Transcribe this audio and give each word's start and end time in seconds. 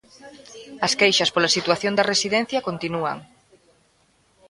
As 0.85 0.93
queixas 0.99 1.31
pola 1.33 1.53
situación 1.57 1.93
da 1.95 2.07
residencia 2.11 2.65
continúan. 2.67 3.17